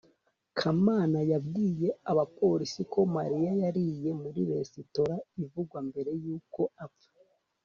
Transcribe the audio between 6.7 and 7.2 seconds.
apfa